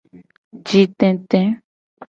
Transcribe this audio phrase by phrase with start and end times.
[0.67, 1.39] Jitete.